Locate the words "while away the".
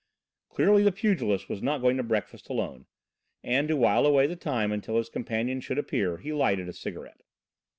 3.77-4.35